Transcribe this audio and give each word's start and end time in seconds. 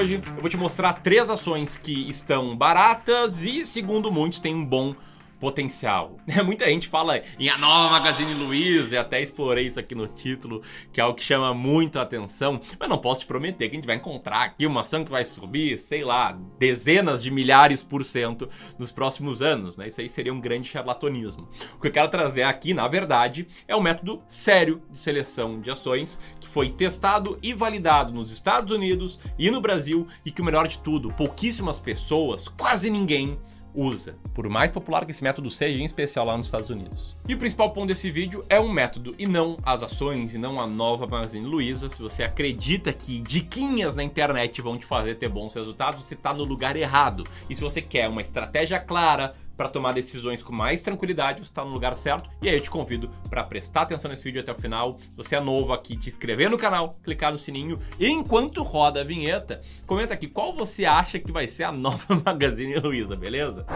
hoje 0.00 0.14
eu 0.14 0.40
vou 0.40 0.48
te 0.48 0.56
mostrar 0.56 0.94
três 0.94 1.28
ações 1.28 1.76
que 1.76 2.08
estão 2.08 2.56
baratas 2.56 3.42
e, 3.42 3.66
segundo 3.66 4.10
muitos, 4.10 4.38
têm 4.38 4.54
um 4.54 4.64
bom 4.64 4.94
potencial. 5.40 6.18
Muita 6.44 6.66
gente 6.66 6.86
fala 6.86 7.20
em 7.38 7.48
a 7.48 7.56
nova 7.56 7.90
Magazine 7.90 8.34
Luiza, 8.34 8.94
e 8.94 8.98
até 8.98 9.20
explorei 9.20 9.66
isso 9.66 9.80
aqui 9.80 9.94
no 9.94 10.06
título, 10.06 10.62
que 10.92 11.00
é 11.00 11.02
algo 11.02 11.16
que 11.16 11.24
chama 11.24 11.54
muito 11.54 11.98
a 11.98 12.02
atenção, 12.02 12.60
mas 12.78 12.88
não 12.88 12.98
posso 12.98 13.22
te 13.22 13.26
prometer 13.26 13.68
que 13.68 13.76
a 13.76 13.78
gente 13.78 13.86
vai 13.86 13.96
encontrar 13.96 14.42
aqui 14.42 14.66
uma 14.66 14.82
ação 14.82 15.04
que 15.04 15.10
vai 15.10 15.24
subir, 15.24 15.78
sei 15.78 16.04
lá, 16.04 16.38
dezenas 16.58 17.22
de 17.22 17.30
milhares 17.30 17.82
por 17.82 18.04
cento 18.04 18.48
nos 18.78 18.92
próximos 18.92 19.40
anos, 19.40 19.76
né? 19.76 19.88
Isso 19.88 20.00
aí 20.00 20.08
seria 20.08 20.32
um 20.32 20.40
grande 20.40 20.68
charlatanismo. 20.68 21.48
O 21.76 21.80
que 21.80 21.88
eu 21.88 21.92
quero 21.92 22.08
trazer 22.08 22.42
aqui, 22.42 22.74
na 22.74 22.86
verdade, 22.86 23.48
é 23.66 23.74
um 23.74 23.80
método 23.80 24.22
sério 24.28 24.82
de 24.90 24.98
seleção 24.98 25.60
de 25.60 25.70
ações 25.70 26.20
que 26.38 26.46
foi 26.46 26.68
testado 26.68 27.38
e 27.42 27.54
validado 27.54 28.12
nos 28.12 28.30
Estados 28.30 28.70
Unidos 28.70 29.18
e 29.38 29.50
no 29.50 29.60
Brasil 29.60 30.06
e 30.24 30.30
que 30.30 30.42
o 30.42 30.44
melhor 30.44 30.68
de 30.68 30.78
tudo, 30.78 31.12
pouquíssimas 31.12 31.78
pessoas, 31.78 32.46
quase 32.48 32.90
ninguém 32.90 33.38
usa, 33.74 34.16
por 34.34 34.48
mais 34.48 34.70
popular 34.70 35.04
que 35.04 35.10
esse 35.10 35.22
método 35.22 35.50
seja, 35.50 35.78
em 35.78 35.84
especial 35.84 36.26
lá 36.26 36.36
nos 36.36 36.46
Estados 36.46 36.70
Unidos. 36.70 37.16
E 37.28 37.34
o 37.34 37.38
principal 37.38 37.70
ponto 37.70 37.88
desse 37.88 38.10
vídeo 38.10 38.44
é 38.48 38.58
um 38.58 38.70
método 38.70 39.14
e 39.18 39.26
não 39.26 39.56
as 39.62 39.82
ações 39.82 40.34
e 40.34 40.38
não 40.38 40.60
a 40.60 40.66
nova 40.66 41.06
Magazine 41.06 41.46
Luiza. 41.46 41.88
Se 41.88 42.02
você 42.02 42.22
acredita 42.22 42.92
que 42.92 43.20
diquinhas 43.20 43.96
na 43.96 44.02
internet 44.02 44.60
vão 44.60 44.76
te 44.76 44.84
fazer 44.84 45.16
ter 45.16 45.28
bons 45.28 45.54
resultados, 45.54 46.04
você 46.04 46.14
está 46.14 46.32
no 46.32 46.44
lugar 46.44 46.76
errado. 46.76 47.24
E 47.48 47.54
se 47.54 47.60
você 47.60 47.80
quer 47.80 48.08
uma 48.08 48.22
estratégia 48.22 48.78
clara, 48.78 49.34
para 49.60 49.68
tomar 49.68 49.92
decisões 49.92 50.42
com 50.42 50.54
mais 50.54 50.80
tranquilidade, 50.80 51.40
você 51.40 51.50
está 51.50 51.62
no 51.62 51.70
lugar 51.70 51.92
certo. 51.92 52.30
E 52.40 52.48
aí 52.48 52.54
eu 52.54 52.62
te 52.62 52.70
convido 52.70 53.10
para 53.28 53.44
prestar 53.44 53.82
atenção 53.82 54.10
nesse 54.10 54.24
vídeo 54.24 54.40
até 54.40 54.50
o 54.50 54.54
final. 54.54 54.96
Se 54.98 55.12
você 55.14 55.36
é 55.36 55.40
novo 55.40 55.74
aqui, 55.74 55.98
te 55.98 56.08
inscrever 56.08 56.48
no 56.48 56.56
canal, 56.56 56.98
clicar 57.04 57.30
no 57.30 57.36
sininho 57.36 57.78
e 57.98 58.08
enquanto 58.08 58.62
roda 58.62 59.02
a 59.02 59.04
vinheta, 59.04 59.60
comenta 59.86 60.14
aqui 60.14 60.28
qual 60.28 60.54
você 60.54 60.86
acha 60.86 61.18
que 61.18 61.30
vai 61.30 61.46
ser 61.46 61.64
a 61.64 61.72
nova 61.72 62.06
Magazine 62.24 62.78
Luiza, 62.78 63.14
beleza? 63.14 63.66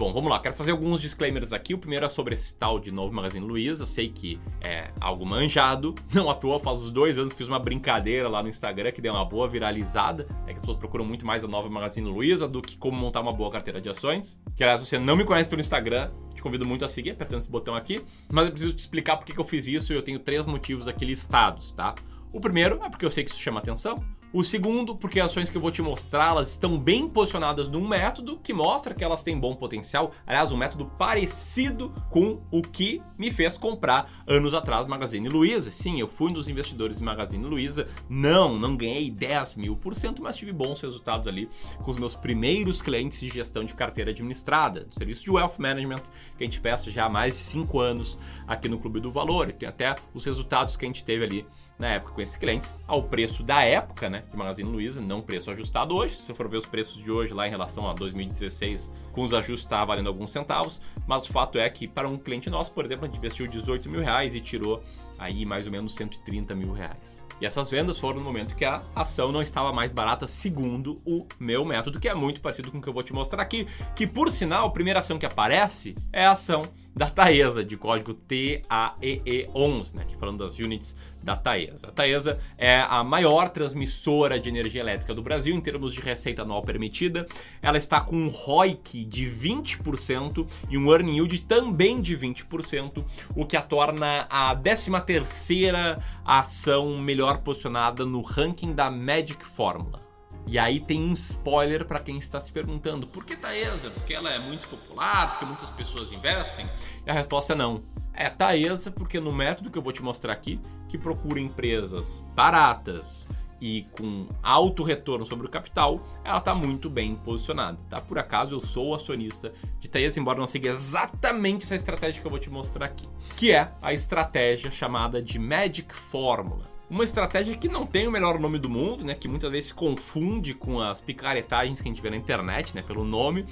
Bom, 0.00 0.14
vamos 0.14 0.30
lá, 0.30 0.38
quero 0.38 0.54
fazer 0.54 0.70
alguns 0.70 0.98
disclaimers 1.02 1.52
aqui. 1.52 1.74
O 1.74 1.78
primeiro 1.78 2.06
é 2.06 2.08
sobre 2.08 2.34
esse 2.34 2.54
tal 2.54 2.80
de 2.80 2.90
novo 2.90 3.12
Magazine 3.12 3.46
Luiza. 3.46 3.82
Eu 3.82 3.86
sei 3.86 4.08
que 4.08 4.40
é 4.62 4.90
algo 4.98 5.26
manjado, 5.26 5.94
não 6.14 6.30
à 6.30 6.34
toa, 6.34 6.58
faz 6.58 6.78
uns 6.78 6.90
dois 6.90 7.18
anos 7.18 7.34
que 7.34 7.38
fiz 7.38 7.46
uma 7.46 7.58
brincadeira 7.58 8.26
lá 8.26 8.42
no 8.42 8.48
Instagram 8.48 8.92
que 8.92 9.02
deu 9.02 9.12
uma 9.12 9.26
boa 9.26 9.46
viralizada. 9.46 10.26
É 10.46 10.52
que 10.52 10.52
as 10.52 10.60
pessoas 10.60 10.78
procuram 10.78 11.04
muito 11.04 11.26
mais 11.26 11.44
a 11.44 11.46
nova 11.46 11.68
Magazine 11.68 12.08
Luiza 12.08 12.48
do 12.48 12.62
que 12.62 12.78
como 12.78 12.96
montar 12.96 13.20
uma 13.20 13.30
boa 13.30 13.50
carteira 13.50 13.78
de 13.78 13.90
ações. 13.90 14.40
Que 14.56 14.64
aliás, 14.64 14.80
você 14.80 14.98
não 14.98 15.14
me 15.14 15.24
conhece 15.26 15.50
pelo 15.50 15.60
Instagram, 15.60 16.10
te 16.34 16.40
convido 16.40 16.64
muito 16.64 16.82
a 16.82 16.88
seguir 16.88 17.10
apertando 17.10 17.42
esse 17.42 17.50
botão 17.50 17.74
aqui. 17.74 18.00
Mas 18.32 18.46
eu 18.46 18.52
preciso 18.52 18.72
te 18.72 18.78
explicar 18.78 19.18
por 19.18 19.26
que 19.26 19.38
eu 19.38 19.44
fiz 19.44 19.66
isso 19.66 19.92
e 19.92 19.96
eu 19.96 20.02
tenho 20.02 20.18
três 20.18 20.46
motivos 20.46 20.88
aqui 20.88 21.04
listados, 21.04 21.72
tá? 21.72 21.94
O 22.32 22.40
primeiro 22.40 22.82
é 22.82 22.88
porque 22.88 23.04
eu 23.04 23.10
sei 23.10 23.22
que 23.22 23.30
isso 23.30 23.38
chama 23.38 23.60
atenção. 23.60 23.94
O 24.32 24.44
segundo, 24.44 24.94
porque 24.94 25.18
as 25.18 25.32
ações 25.32 25.50
que 25.50 25.56
eu 25.56 25.60
vou 25.60 25.72
te 25.72 25.82
mostrar, 25.82 26.30
elas 26.30 26.50
estão 26.50 26.78
bem 26.78 27.08
posicionadas 27.08 27.68
num 27.68 27.88
método 27.88 28.38
que 28.38 28.52
mostra 28.52 28.94
que 28.94 29.02
elas 29.02 29.24
têm 29.24 29.36
bom 29.36 29.56
potencial. 29.56 30.12
Aliás, 30.24 30.52
um 30.52 30.56
método 30.56 30.86
parecido 30.86 31.92
com 32.08 32.40
o 32.48 32.62
que 32.62 33.02
me 33.18 33.32
fez 33.32 33.58
comprar 33.58 34.08
anos 34.28 34.54
atrás 34.54 34.86
Magazine 34.86 35.28
Luiza. 35.28 35.72
Sim, 35.72 35.98
eu 35.98 36.06
fui 36.06 36.30
um 36.30 36.32
dos 36.32 36.48
investidores 36.48 37.00
em 37.00 37.04
Magazine 37.04 37.44
Luiza. 37.44 37.88
Não, 38.08 38.56
não 38.56 38.76
ganhei 38.76 39.10
10 39.10 39.56
mil 39.56 39.74
por 39.74 39.96
cento, 39.96 40.22
mas 40.22 40.36
tive 40.36 40.52
bons 40.52 40.80
resultados 40.80 41.26
ali 41.26 41.48
com 41.82 41.90
os 41.90 41.98
meus 41.98 42.14
primeiros 42.14 42.80
clientes 42.80 43.18
de 43.18 43.28
gestão 43.30 43.64
de 43.64 43.74
carteira 43.74 44.12
administrada, 44.12 44.84
do 44.84 44.94
serviço 44.94 45.24
de 45.24 45.30
Wealth 45.32 45.58
Management, 45.58 46.02
que 46.38 46.44
a 46.44 46.46
gente 46.46 46.60
presta 46.60 46.88
já 46.88 47.06
há 47.06 47.08
mais 47.08 47.34
de 47.34 47.40
5 47.40 47.80
anos 47.80 48.16
aqui 48.46 48.68
no 48.68 48.78
Clube 48.78 49.00
do 49.00 49.10
Valor. 49.10 49.48
E 49.48 49.52
tem 49.54 49.68
até 49.68 49.96
os 50.14 50.24
resultados 50.24 50.76
que 50.76 50.84
a 50.84 50.88
gente 50.88 51.02
teve 51.02 51.24
ali 51.24 51.44
na 51.80 51.88
época 51.88 52.12
com 52.12 52.20
esses 52.20 52.36
clientes 52.36 52.76
ao 52.86 53.02
preço 53.02 53.42
da 53.42 53.62
época, 53.62 54.10
né, 54.10 54.22
de 54.30 54.36
Magazine 54.36 54.68
Luiza, 54.68 55.00
não 55.00 55.22
preço 55.22 55.50
ajustado 55.50 55.96
hoje. 55.96 56.14
Se 56.16 56.34
for 56.34 56.46
ver 56.46 56.58
os 56.58 56.66
preços 56.66 57.02
de 57.02 57.10
hoje 57.10 57.32
lá 57.32 57.46
em 57.46 57.50
relação 57.50 57.88
a 57.88 57.94
2016, 57.94 58.92
com 59.12 59.22
os 59.22 59.32
ajustes 59.32 59.64
está 59.64 59.82
valendo 59.82 60.08
alguns 60.08 60.30
centavos, 60.30 60.78
mas 61.06 61.26
o 61.26 61.32
fato 61.32 61.58
é 61.58 61.68
que 61.70 61.88
para 61.88 62.06
um 62.06 62.18
cliente 62.18 62.50
nosso, 62.50 62.70
por 62.70 62.84
exemplo, 62.84 63.06
a 63.06 63.08
gente 63.08 63.16
investiu 63.16 63.46
18 63.46 63.88
mil 63.88 64.02
reais 64.02 64.34
e 64.34 64.40
tirou 64.40 64.84
aí 65.18 65.46
mais 65.46 65.64
ou 65.64 65.72
menos 65.72 65.94
130 65.94 66.54
mil 66.54 66.72
reais. 66.72 67.22
E 67.40 67.46
essas 67.46 67.70
vendas 67.70 67.98
foram 67.98 68.18
no 68.18 68.24
momento 68.24 68.54
que 68.54 68.66
a 68.66 68.82
ação 68.94 69.32
não 69.32 69.40
estava 69.40 69.72
mais 69.72 69.90
barata, 69.90 70.26
segundo 70.26 71.00
o 71.06 71.26
meu 71.38 71.64
método, 71.64 71.98
que 71.98 72.08
é 72.08 72.14
muito 72.14 72.42
parecido 72.42 72.70
com 72.70 72.76
o 72.76 72.82
que 72.82 72.88
eu 72.88 72.92
vou 72.92 73.02
te 73.02 73.14
mostrar 73.14 73.42
aqui. 73.42 73.66
Que 73.96 74.06
por 74.06 74.30
sinal, 74.30 74.66
a 74.66 74.70
primeira 74.70 75.00
ação 75.00 75.18
que 75.18 75.24
aparece 75.24 75.94
é 76.12 76.26
a 76.26 76.32
ação 76.32 76.64
da 76.94 77.08
Taesa, 77.08 77.64
de 77.64 77.76
código 77.76 78.14
TAEE11, 78.14 79.94
né? 79.94 80.02
Aqui 80.02 80.16
falando 80.16 80.38
das 80.38 80.58
units 80.58 80.96
da 81.22 81.36
Taesa. 81.36 81.88
A 81.88 81.92
Taesa 81.92 82.40
é 82.58 82.80
a 82.80 83.04
maior 83.04 83.48
transmissora 83.48 84.40
de 84.40 84.48
energia 84.48 84.80
elétrica 84.80 85.14
do 85.14 85.22
Brasil 85.22 85.54
em 85.54 85.60
termos 85.60 85.94
de 85.94 86.00
receita 86.00 86.42
anual 86.42 86.62
permitida. 86.62 87.26
Ela 87.62 87.78
está 87.78 88.00
com 88.00 88.16
um 88.16 88.28
ROIC 88.28 89.04
de 89.04 89.26
20% 89.26 90.46
e 90.68 90.76
um 90.76 90.90
earning 90.90 91.16
yield 91.16 91.42
também 91.42 92.00
de 92.00 92.16
20%, 92.16 93.04
o 93.36 93.46
que 93.46 93.56
a 93.56 93.62
torna 93.62 94.26
a 94.28 94.54
13ª 94.56 96.00
ação 96.24 96.98
melhor 96.98 97.38
posicionada 97.38 98.04
no 98.04 98.22
ranking 98.22 98.72
da 98.72 98.90
Magic 98.90 99.44
Fórmula. 99.44 100.09
E 100.50 100.58
aí 100.58 100.80
tem 100.80 101.00
um 101.00 101.12
spoiler 101.12 101.84
para 101.84 102.00
quem 102.00 102.18
está 102.18 102.40
se 102.40 102.50
perguntando: 102.50 103.06
por 103.06 103.24
que 103.24 103.36
Taesa? 103.36 103.88
Porque 103.88 104.12
ela 104.12 104.28
é 104.30 104.38
muito 104.40 104.66
popular, 104.66 105.30
porque 105.30 105.44
muitas 105.44 105.70
pessoas 105.70 106.10
investem? 106.10 106.68
E 107.06 107.10
a 107.10 107.14
resposta 107.14 107.52
é 107.52 107.56
não. 107.56 107.84
É 108.12 108.28
Taesa 108.28 108.90
porque 108.90 109.20
no 109.20 109.30
método 109.30 109.70
que 109.70 109.78
eu 109.78 109.82
vou 109.82 109.92
te 109.92 110.02
mostrar 110.02 110.32
aqui, 110.32 110.60
que 110.88 110.98
procura 110.98 111.38
empresas 111.38 112.24
baratas 112.34 113.28
e 113.60 113.86
com 113.92 114.26
alto 114.42 114.82
retorno 114.82 115.26
sobre 115.26 115.46
o 115.46 115.50
capital, 115.50 115.94
ela 116.24 116.38
está 116.38 116.54
muito 116.54 116.88
bem 116.88 117.14
posicionada, 117.14 117.78
tá? 117.88 118.00
Por 118.00 118.18
acaso 118.18 118.54
eu 118.54 118.60
sou 118.60 118.94
acionista 118.94 119.52
de 119.78 119.88
Taesa, 119.88 120.18
embora 120.18 120.38
não 120.38 120.46
siga 120.46 120.70
exatamente 120.70 121.64
essa 121.64 121.74
estratégia 121.74 122.20
que 122.20 122.26
eu 122.26 122.30
vou 122.30 122.40
te 122.40 122.50
mostrar 122.50 122.86
aqui, 122.86 123.08
que 123.36 123.52
é 123.52 123.70
a 123.82 123.92
estratégia 123.92 124.70
chamada 124.70 125.22
de 125.22 125.38
Magic 125.38 125.94
Fórmula. 125.94 126.62
Uma 126.88 127.04
estratégia 127.04 127.54
que 127.56 127.68
não 127.68 127.86
tem 127.86 128.08
o 128.08 128.10
melhor 128.10 128.40
nome 128.40 128.58
do 128.58 128.68
mundo, 128.68 129.04
né? 129.04 129.14
Que 129.14 129.28
muitas 129.28 129.48
vezes 129.48 129.66
se 129.66 129.74
confunde 129.74 130.54
com 130.54 130.80
as 130.80 131.00
picaretagens 131.00 131.80
que 131.80 131.88
a 131.88 131.92
gente 131.92 132.02
vê 132.02 132.10
na 132.10 132.16
internet, 132.16 132.74
né? 132.74 132.82
Pelo 132.82 133.04
nome, 133.04 133.46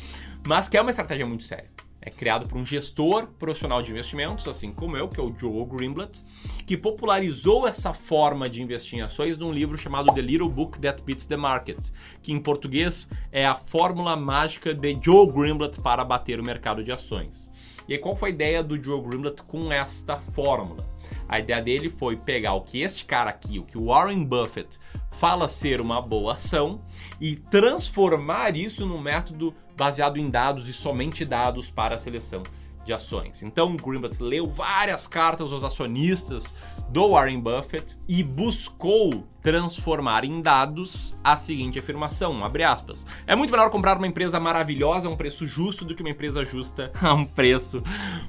mas 0.44 0.69
que 0.69 0.76
é 0.76 0.80
uma 0.80 0.90
estratégia 0.90 1.25
muito 1.25 1.44
séria. 1.44 1.70
É 2.00 2.10
criado 2.10 2.48
por 2.48 2.56
um 2.56 2.64
gestor 2.64 3.26
profissional 3.38 3.82
de 3.82 3.91
investimentos, 3.91 4.47
assim 4.47 4.72
como 4.72 4.97
eu, 4.97 5.09
que 5.09 5.19
é 5.19 5.22
o 5.22 5.34
Joe 5.36 5.64
Greenblatt, 5.64 6.22
que 6.64 6.76
popularizou 6.76 7.66
essa 7.66 7.92
forma 7.92 8.48
de 8.48 8.62
investir 8.62 8.98
em 8.98 9.03
ações 9.03 9.36
num 9.36 9.53
livro 9.53 9.76
chamado 9.76 10.14
The 10.14 10.20
Little 10.20 10.48
Book 10.48 10.78
That 10.78 11.03
Beats 11.03 11.26
the 11.26 11.37
Market, 11.37 11.81
que 12.22 12.32
em 12.32 12.41
português 12.41 13.08
é 13.32 13.44
a 13.47 13.54
fórmula 13.54 14.14
mágica 14.14 14.72
de 14.72 14.98
Joe 15.03 15.31
Greenblatt 15.31 15.81
para 15.81 16.04
bater 16.04 16.38
o 16.38 16.44
mercado 16.44 16.84
de 16.84 16.92
ações. 16.92 17.50
E 17.88 17.97
qual 17.98 18.14
foi 18.14 18.31
a 18.31 18.32
ideia 18.32 18.62
do 18.62 18.82
Joe 18.82 19.00
Greenblatt 19.00 19.42
com 19.42 19.72
esta 19.72 20.19
fórmula? 20.19 20.84
A 21.28 21.38
ideia 21.38 21.60
dele 21.60 21.91
foi 21.91 22.16
pegar 22.16 22.54
o 22.54 22.60
que 22.60 22.82
este 22.82 23.04
cara 23.04 23.31
aqui, 23.31 23.58
o 23.58 23.64
que 23.64 23.76
o 23.76 23.87
Warren 23.87 24.25
Buffett 24.25 24.78
fala 25.10 25.48
ser 25.48 25.81
uma 25.81 26.00
boa 26.00 26.34
ação 26.34 26.81
e 27.20 27.34
transformar 27.34 28.56
isso 28.56 28.87
num 28.87 29.00
método 29.00 29.54
baseado 29.78 30.18
em 30.18 30.28
dados 30.28 30.68
e 30.68 30.72
somente 30.72 31.24
dados 31.24 31.70
para 31.70 31.94
a 31.94 31.98
seleção 31.98 32.42
de 32.84 32.92
ações. 32.92 33.42
Então, 33.42 33.76
Greenblatt 33.76 34.20
leu 34.20 34.50
várias 34.50 35.06
cartas 35.06 35.52
aos 35.52 35.62
acionistas 35.62 36.54
do 36.88 37.10
Warren 37.10 37.38
Buffett 37.38 37.98
e 38.08 38.22
buscou 38.22 39.28
transformar 39.42 40.25
em 40.25 40.40
dados 40.40 41.19
a 41.22 41.36
seguinte 41.36 41.78
afirmação, 41.78 42.42
abre 42.42 42.64
aspas. 42.64 43.04
É 43.26 43.36
muito 43.36 43.50
melhor 43.50 43.70
comprar 43.70 43.98
uma 43.98 44.06
empresa 44.06 44.40
maravilhosa 44.40 45.06
a 45.06 45.10
um 45.10 45.16
preço 45.16 45.46
justo 45.46 45.84
do 45.84 45.94
que 45.94 46.02
uma 46.02 46.10
empresa 46.10 46.44
justa 46.44 46.90
a 47.00 47.12
um 47.12 47.26
preço 47.26 47.82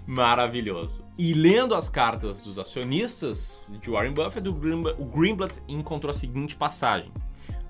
maravilhoso. 0.05 1.05
E 1.17 1.33
lendo 1.33 1.73
as 1.73 1.89
cartas 1.89 2.41
dos 2.41 2.59
acionistas 2.59 3.73
de 3.81 3.89
Warren 3.89 4.13
Buffett, 4.13 4.47
o 4.47 5.05
Greenblatt 5.05 5.61
encontrou 5.67 6.11
a 6.11 6.13
seguinte 6.13 6.55
passagem. 6.55 7.11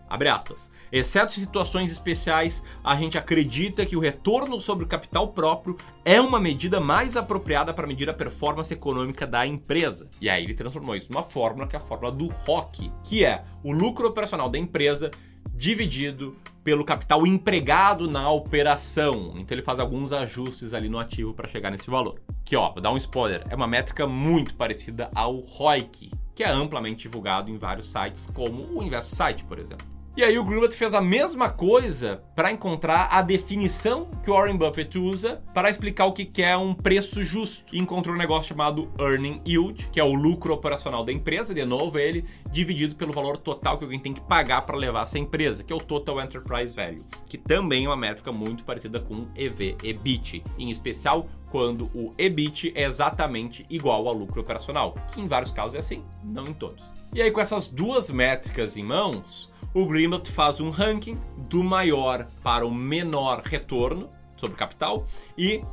Abre 0.09 0.27
aspas. 0.27 0.69
Exceto 0.91 1.33
em 1.33 1.41
situações 1.41 1.91
especiais, 1.91 2.63
a 2.83 2.95
gente 2.95 3.17
acredita 3.17 3.85
que 3.85 3.95
o 3.95 4.00
retorno 4.00 4.59
sobre 4.59 4.83
o 4.83 4.88
capital 4.88 5.27
próprio 5.27 5.77
é 6.03 6.19
uma 6.19 6.39
medida 6.39 6.79
mais 6.79 7.15
apropriada 7.15 7.71
para 7.73 7.85
medir 7.85 8.09
a 8.09 8.13
performance 8.13 8.73
econômica 8.73 9.27
da 9.27 9.45
empresa. 9.45 10.09
E 10.19 10.27
aí 10.29 10.44
ele 10.44 10.56
transformou 10.56 10.95
isso 10.95 11.11
numa 11.11 11.23
fórmula 11.23 11.67
que 11.67 11.75
é 11.75 11.79
a 11.79 11.81
fórmula 11.81 12.11
do 12.11 12.27
ROC, 12.27 12.91
que 13.03 13.23
é 13.23 13.44
o 13.63 13.71
lucro 13.71 14.07
operacional 14.07 14.50
da 14.50 14.57
empresa 14.57 15.11
dividido 15.53 16.38
pelo 16.63 16.85
capital 16.85 17.27
empregado 17.27 18.09
na 18.09 18.29
operação. 18.31 19.33
Então 19.35 19.56
ele 19.56 19.63
faz 19.63 19.79
alguns 19.79 20.11
ajustes 20.11 20.73
ali 20.73 20.89
no 20.89 20.97
ativo 20.97 21.33
para 21.33 21.47
chegar 21.47 21.69
nesse 21.69 21.89
valor. 21.89 22.19
Que 22.44 22.56
ó, 22.56 22.71
vou 22.71 22.81
dar 22.81 22.91
um 22.91 22.97
spoiler, 22.97 23.45
é 23.50 23.56
uma 23.56 23.67
métrica 23.67 24.07
muito 24.07 24.56
parecida 24.56 25.09
ao 25.13 25.39
ROIC, 25.39 26.11
que 26.33 26.44
é 26.44 26.50
amplamente 26.50 27.03
divulgado 27.03 27.51
em 27.51 27.57
vários 27.57 27.91
sites, 27.91 28.27
como 28.33 28.63
o 28.73 28.81
InvestSite, 28.81 29.44
por 29.44 29.59
exemplo. 29.59 29.98
E 30.17 30.23
aí 30.23 30.38
o 30.38 30.44
Greenblatt 30.44 30.75
fez 30.75 30.94
a 30.94 31.00
mesma 31.00 31.50
coisa 31.50 32.21
para 32.35 32.51
encontrar 32.51 33.07
a 33.11 33.21
definição 33.21 34.09
que 34.21 34.29
o 34.29 34.33
Warren 34.33 34.57
Buffett 34.57 34.97
usa 34.97 35.41
para 35.53 35.69
explicar 35.69 36.06
o 36.07 36.11
que 36.11 36.29
é 36.41 36.57
um 36.57 36.73
preço 36.73 37.23
justo. 37.23 37.73
E 37.73 37.79
encontrou 37.79 38.13
um 38.13 38.17
negócio 38.17 38.50
chamado 38.50 38.91
Earning 39.00 39.41
Yield, 39.47 39.89
que 39.91 40.00
é 40.00 40.03
o 40.03 40.13
lucro 40.13 40.53
operacional 40.53 41.06
da 41.06 41.13
empresa, 41.13 41.53
de 41.53 41.63
novo 41.63 41.97
ele, 41.97 42.25
dividido 42.51 42.95
pelo 42.95 43.13
valor 43.13 43.38
total 43.38 43.77
que 43.77 43.85
alguém 43.85 44.00
tem 44.00 44.13
que 44.13 44.21
pagar 44.21 44.63
para 44.63 44.75
levar 44.75 45.03
essa 45.03 45.17
empresa, 45.17 45.63
que 45.63 45.71
é 45.71 45.75
o 45.75 45.79
Total 45.79 46.19
Enterprise 46.21 46.75
Value, 46.75 47.06
que 47.27 47.38
também 47.38 47.85
é 47.85 47.88
uma 47.89 47.95
métrica 47.95 48.31
muito 48.31 48.63
parecida 48.63 49.00
com 49.00 49.25
EV/EBIT, 49.35 50.44
em 50.57 50.69
especial 50.69 51.29
quando 51.50 51.89
o 51.95 52.11
EBIT 52.17 52.73
é 52.75 52.83
exatamente 52.83 53.65
igual 53.69 54.07
ao 54.07 54.13
lucro 54.13 54.41
operacional, 54.41 54.95
que 55.13 55.21
em 55.21 55.27
vários 55.27 55.51
casos 55.51 55.75
é 55.75 55.79
assim, 55.79 56.03
não 56.23 56.44
em 56.44 56.53
todos. 56.53 56.83
E 57.13 57.21
aí 57.21 57.31
com 57.31 57.41
essas 57.41 57.67
duas 57.67 58.09
métricas 58.11 58.77
em 58.77 58.83
mãos, 58.83 59.50
o 59.74 59.86
Greenblatt 59.86 60.30
faz 60.31 60.60
um 60.60 60.69
ranking 60.69 61.19
do 61.50 61.63
maior 61.63 62.25
para 62.44 62.66
o 62.66 62.74
menor 62.74 63.42
retorno 63.44 64.10
sobre 64.36 64.57
capital 64.57 65.06
e 65.38 65.63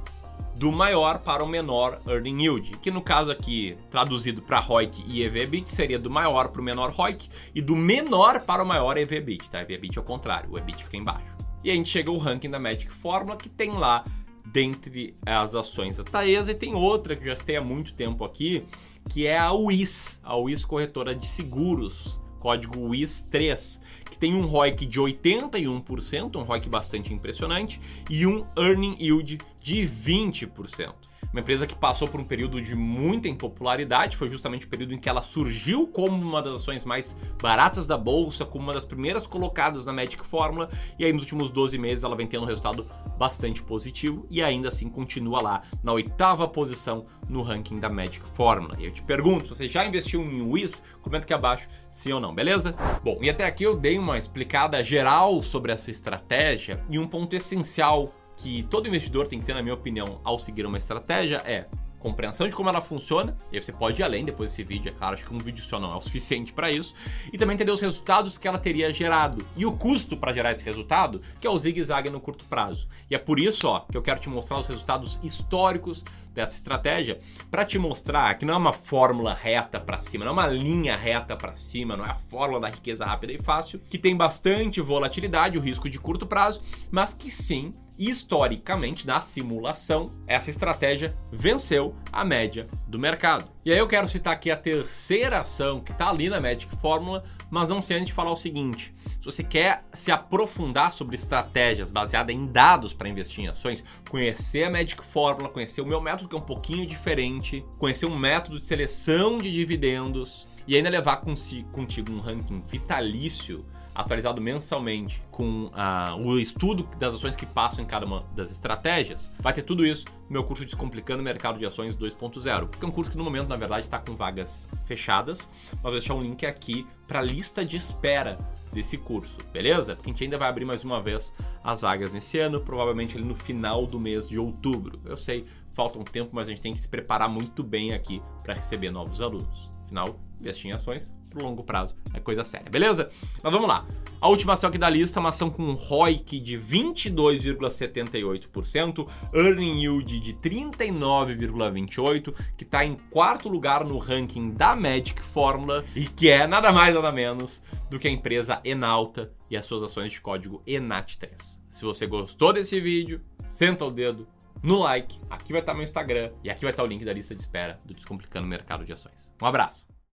do 0.57 0.73
maior 0.73 1.19
para 1.19 1.45
o 1.45 1.47
menor 1.47 2.01
earning 2.09 2.43
yield, 2.43 2.79
que 2.79 2.91
no 2.91 3.03
caso 3.03 3.31
aqui, 3.31 3.77
traduzido 3.91 4.41
para 4.41 4.59
ROIC 4.59 5.05
e 5.07 5.23
EV/EBIT, 5.23 5.71
seria 5.71 5.99
do 5.99 6.11
maior 6.11 6.49
para 6.49 6.61
o 6.61 6.65
menor 6.65 6.91
ROIC 6.91 7.29
e 7.55 7.61
do 7.61 7.77
menor 7.77 8.41
para 8.41 8.63
o 8.63 8.67
maior 8.67 8.97
EV/EBIT, 8.97 9.51
tá? 9.51 9.61
EV/EBIT 9.61 9.99
é 9.99 10.01
o 10.01 10.05
contrário, 10.05 10.51
o 10.51 10.59
EBIT 10.59 10.85
fica 10.85 10.97
embaixo. 10.97 11.37
E 11.63 11.71
a 11.71 11.75
gente 11.75 11.91
chega 11.91 12.11
ao 12.11 12.17
ranking 12.17 12.49
da 12.49 12.59
Magic 12.59 12.91
Fórmula, 12.91 13.37
que 13.37 13.49
tem 13.49 13.73
lá 13.73 14.03
dentre 14.47 15.15
as 15.27 15.55
ações 15.55 15.99
da 15.99 16.05
Taesa 16.05 16.53
e 16.53 16.55
tem 16.55 16.75
outra 16.75 17.17
que 17.17 17.25
já 17.25 17.35
tem 17.35 17.57
há 17.57 17.61
muito 17.61 17.93
tempo 17.93 18.25
aqui, 18.25 18.65
que 19.11 19.27
é 19.27 19.37
a 19.37 19.53
WIS, 19.53 20.21
a 20.23 20.37
WIS 20.37 20.65
Corretora 20.65 21.15
de 21.15 21.27
Seguros, 21.27 22.21
código 22.47 22.79
WIS3, 22.79 23.81
que 24.09 24.17
tem 24.17 24.33
um 24.33 24.47
ROIC 24.47 24.87
de 24.87 25.01
81%, 25.01 26.37
um 26.37 26.45
ROIC 26.45 26.69
bastante 26.69 27.13
impressionante, 27.13 27.81
e 28.09 28.25
um 28.25 28.47
Earning 28.57 28.97
Yield 29.01 29.39
de 29.61 29.83
20%. 29.83 30.95
Uma 31.33 31.41
empresa 31.41 31.67
que 31.67 31.75
passou 31.75 32.09
por 32.09 32.21
um 32.21 32.25
período 32.25 32.61
de 32.61 32.75
muita 32.75 33.29
impopularidade, 33.29 34.17
foi 34.17 34.29
justamente 34.29 34.67
o 34.67 34.69
período 34.69 34.95
em 34.95 34.99
que 34.99 35.09
ela 35.09 35.23
surgiu 35.23 35.87
como 35.87 36.17
uma 36.17 36.43
das 36.43 36.55
ações 36.55 36.85
mais 36.85 37.17
baratas 37.41 37.87
da 37.87 37.99
bolsa, 37.99 38.45
como 38.45 38.65
uma 38.65 38.75
das 38.75 38.85
primeiras 38.85 39.27
colocadas 39.27 39.85
na 39.85 39.93
Magic 39.93 40.25
Fórmula, 40.27 40.71
e 40.99 41.05
aí 41.05 41.13
nos 41.13 41.23
últimos 41.23 41.51
12 41.51 41.77
meses 41.79 42.05
ela 42.05 42.17
vem 42.17 42.27
tendo 42.27 42.45
um 42.45 42.47
resultado 42.47 42.87
bastante 43.19 43.63
positivo 43.63 44.27
e 44.31 44.43
ainda 44.43 44.69
assim 44.69 44.89
continua 44.89 45.41
lá 45.41 45.63
na 45.83 45.93
oitava 45.93 46.47
posição 46.47 47.07
no 47.29 47.43
ranking 47.43 47.81
da 47.81 47.89
Magic 47.89 48.23
Fórmula. 48.35 48.77
E 48.79 48.85
eu 48.85 48.93
te 48.93 49.03
pergunto, 49.03 49.55
você 49.55 49.69
já 49.69 49.85
investiu 49.85 50.23
em 50.23 50.43
Wiz, 50.43 50.83
comenta 51.03 51.25
aqui 51.25 51.35
abaixo 51.35 51.69
sim 51.91 52.13
ou 52.13 52.21
não, 52.21 52.35
beleza? 52.35 52.75
Bom, 53.03 53.19
e 53.23 53.31
até 53.31 53.47
aqui 53.47 53.65
eu 53.65 53.75
dei 53.75 53.99
uma 53.99 54.19
explicada 54.19 54.83
geral 54.85 55.43
sobre 55.43 55.73
essa 55.73 55.91
estratégia 55.91 56.85
e 56.91 56.99
um 56.99 57.07
ponto 57.07 57.35
essencial 57.35 58.05
que 58.37 58.63
todo 58.65 58.89
investidor 58.89 59.27
tem 59.27 59.39
que 59.41 59.47
ter, 59.47 59.55
na 59.55 59.63
minha 59.63 59.75
opinião, 59.75 60.21
ao 60.23 60.39
seguir 60.39 60.67
uma 60.67 60.79
estratégia 60.79 61.43
é 61.45 61.67
compreensão 61.99 62.49
de 62.49 62.55
como 62.55 62.69
ela 62.69 62.81
funciona, 62.81 63.37
e 63.51 63.57
aí 63.57 63.63
você 63.63 63.73
pode 63.73 64.01
ir 64.01 64.05
além 64.05 64.25
depois 64.25 64.51
desse 64.51 64.63
vídeo, 64.63 64.91
é 64.91 64.93
claro, 64.93 65.15
acho 65.15 65.25
que 65.25 65.35
um 65.35 65.39
vídeo 65.39 65.65
só 65.65 65.81
não 65.81 65.91
é 65.91 65.97
o 65.97 66.01
suficiente 66.01 66.53
para 66.53 66.71
isso, 66.71 66.95
e 67.33 67.39
também 67.39 67.55
entender 67.55 67.73
os 67.73 67.81
resultados 67.81 68.39
que 68.39 68.47
ela 68.47 68.59
teria 68.59 68.93
gerado 68.93 69.45
e 69.57 69.67
o 69.67 69.77
custo 69.77 70.17
para 70.17 70.33
gerar 70.33 70.53
esse 70.53 70.65
resultado, 70.65 71.21
que 71.41 71.47
é 71.47 71.51
o 71.51 71.59
zigue-zague 71.59 72.09
no 72.09 72.21
curto 72.21 72.45
prazo. 72.45 72.87
E 73.11 73.15
é 73.15 73.19
por 73.19 73.41
isso, 73.41 73.69
ó, 73.69 73.81
que 73.81 73.97
eu 73.97 74.03
quero 74.03 74.21
te 74.21 74.29
mostrar 74.29 74.59
os 74.59 74.69
resultados 74.69 75.19
históricos 75.23 76.05
dessa 76.33 76.55
estratégia, 76.55 77.19
para 77.51 77.65
te 77.65 77.79
mostrar 77.79 78.35
que 78.35 78.45
não 78.45 78.55
é 78.55 78.57
uma 78.57 78.73
fórmula 78.73 79.35
reta 79.35 79.81
para 79.81 79.99
cima, 79.99 80.25
não 80.25 80.31
é 80.31 80.35
uma 80.35 80.47
linha 80.47 80.97
reta 80.97 81.35
para 81.35 81.57
cima, 81.57 81.97
não 81.97 82.05
é 82.05 82.11
a 82.11 82.15
fórmula 82.15 82.61
da 82.61 82.69
riqueza 82.69 83.05
rápida 83.05 83.33
e 83.33 83.39
fácil, 83.43 83.81
que 83.91 83.99
tem 83.99 84.15
bastante 84.15 84.81
volatilidade, 84.81 85.59
o 85.59 85.63
risco 85.63 85.89
de 85.89 85.99
curto 85.99 86.27
prazo, 86.27 86.63
mas 86.91 87.15
que 87.15 87.31
sim 87.31 87.75
historicamente, 87.99 89.07
na 89.07 89.21
simulação, 89.21 90.13
essa 90.27 90.51
estratégia 90.51 91.15
venceu 91.33 91.95
a 92.13 92.25
média 92.25 92.69
do 92.87 92.99
mercado. 92.99 93.51
E 93.65 93.73
aí 93.73 93.79
eu 93.79 93.89
quero 93.89 94.09
citar 94.09 94.33
aqui 94.33 94.51
a 94.51 94.57
terceira 94.57 95.41
ação 95.41 95.81
que 95.81 95.93
está 95.93 96.11
ali 96.11 96.29
na 96.29 96.41
Magic 96.41 96.75
Fórmula, 96.77 97.25
mas 97.51 97.69
não 97.69 97.81
sem 97.81 97.99
antes 97.99 98.15
falar 98.15 98.31
o 98.31 98.37
seguinte: 98.37 98.95
se 99.05 99.25
você 99.25 99.43
quer 99.43 99.85
se 99.93 100.11
aprofundar 100.11 100.93
sobre 100.93 101.17
estratégias 101.17 101.91
baseadas 101.91 102.35
em 102.35 102.47
dados 102.47 102.93
para 102.93 103.09
investir 103.09 103.45
em 103.45 103.49
ações, 103.49 103.85
conhecer 104.09 104.65
a 104.65 104.71
Magic 104.71 105.05
Fórmula, 105.05 105.49
conhecer 105.49 105.81
o 105.81 105.87
meu 105.87 106.01
método 106.01 106.29
que 106.29 106.37
é 106.37 106.39
um 106.39 106.43
pouquinho 106.43 106.87
diferente, 106.87 107.65
conhecer 107.79 108.07
um 108.07 108.17
método 108.17 108.61
de 108.61 108.67
seleção 108.67 109.39
de 109.39 109.51
dividendos 109.51 110.47
e 110.67 110.77
ainda 110.77 110.89
levar 110.89 111.17
contigo 111.17 112.13
um 112.13 112.21
ranking 112.21 112.63
vitalício 112.69 113.65
atualizado 113.97 114.41
mensalmente 114.41 115.23
com 115.31 115.71
o 116.19 116.39
estudo 116.39 116.87
das 116.99 117.15
ações 117.15 117.35
que 117.35 117.47
passam 117.47 117.83
em 117.83 117.87
cada 117.87 118.05
uma 118.05 118.25
das 118.35 118.51
estratégias, 118.51 119.31
vai 119.41 119.53
ter 119.53 119.63
tudo 119.63 119.87
isso 119.87 120.05
no 120.29 120.33
meu 120.33 120.45
curso 120.45 120.65
Descomplicando 120.65 121.21
o 121.21 121.25
Mercado 121.25 121.59
de 121.59 121.65
Ações 121.65 121.97
2.0, 121.97 122.69
que 122.69 122.85
é 122.85 122.89
um 122.89 122.91
curso 122.91 123.11
que 123.11 123.17
no 123.17 123.25
momento, 123.25 123.49
na 123.49 123.57
verdade, 123.57 123.87
está 123.87 123.99
com 123.99 124.15
vagas 124.15 124.69
fechadas, 124.85 125.51
mas 125.73 125.83
vou 125.83 125.93
deixar 125.93 126.15
um 126.15 126.23
link 126.23 126.45
aqui 126.45 126.87
para 127.07 127.21
a 127.21 127.23
lista 127.23 127.65
de 127.65 127.77
espera 127.77 128.37
desse 128.73 128.99
curso, 128.99 129.39
beleza? 129.53 129.95
Porque 129.95 130.11
a 130.11 130.13
gente 130.13 130.25
ainda 130.25 130.37
vai 130.37 130.49
abrir 130.49 130.65
mais 130.65 130.85
uma 130.85 131.01
vez 131.01 131.33
as 131.65 131.81
vagas 131.81 132.13
nesse 132.13 132.39
ano, 132.39 132.61
provavelmente 132.61 133.17
no 133.19 133.35
final 133.35 133.87
do 133.87 133.99
mês 133.99 134.29
de 134.29 134.39
outubro. 134.39 135.01
Eu 135.05 135.17
sei, 135.17 135.47
falta 135.71 135.99
um 135.99 136.05
tempo, 136.05 136.31
mas 136.33 136.49
a 136.49 136.51
gente 136.51 136.61
tem 136.61 136.73
que 136.73 136.79
se 136.79 136.89
preparar 136.89 137.29
muito 137.29 137.63
bem 137.63 137.95
aqui 137.95 138.21
para 138.43 138.55
receber 138.55 138.91
novos 138.91 139.21
alunos. 139.21 139.71
Afinal, 139.85 140.19
investir 140.41 140.71
em 140.71 140.75
ações 140.75 141.13
pro 141.37 141.45
longo 141.45 141.63
prazo. 141.63 141.95
É 142.15 142.21
coisa 142.21 142.43
séria, 142.43 142.71
beleza? 142.71 143.11
Mas 143.43 143.53
vamos 143.53 143.69
lá. 143.69 143.87
A 144.19 144.29
última 144.29 144.55
ação 144.55 144.69
aqui 144.69 144.79
da 144.79 144.89
lista 144.89 145.21
uma 145.21 145.29
ação 145.29 145.51
com 145.51 145.75
ROIC 145.75 146.41
de 146.41 146.59
22,78%, 146.59 149.07
Earning 149.35 149.83
Yield 149.83 150.19
de 150.19 150.33
39,28%, 150.33 152.35
que 152.57 152.65
está 152.65 152.83
em 152.85 152.95
quarto 153.11 153.51
lugar 153.51 153.85
no 153.85 153.99
ranking 153.99 154.53
da 154.53 154.75
Magic 154.75 155.21
Fórmula 155.21 155.85
e 155.95 156.07
que 156.07 156.31
é 156.31 156.47
nada 156.47 156.73
mais 156.73 156.95
nada 156.95 157.13
menos 157.13 157.61
do 157.91 157.99
que 157.99 158.09
a 158.09 158.11
empresa 158.11 158.59
Enalta 158.65 159.31
e 159.51 159.57
as 159.57 159.67
suas 159.67 159.83
ações 159.83 160.13
de 160.13 160.23
código 160.23 160.63
ENAT3. 160.67 161.59
Se 161.71 161.85
você 161.85 162.07
gostou 162.07 162.55
desse 162.55 162.81
vídeo, 162.81 163.21
senta 163.45 163.85
o 163.85 163.91
dedo 163.91 164.27
no 164.63 164.79
like, 164.79 165.21
aqui 165.29 165.53
vai 165.53 165.61
estar 165.61 165.75
meu 165.75 165.83
Instagram 165.83 166.33
e 166.43 166.49
aqui 166.49 166.63
vai 166.63 166.71
estar 166.71 166.83
o 166.83 166.87
link 166.87 167.05
da 167.05 167.13
lista 167.13 167.35
de 167.35 167.43
espera 167.43 167.79
do 167.85 167.93
Descomplicando 167.93 168.47
o 168.47 168.49
Mercado 168.49 168.87
de 168.87 168.95
Ações. 168.95 169.31
Um 169.41 169.47
abraço! 169.47 169.96